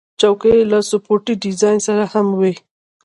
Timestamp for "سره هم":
1.87-2.27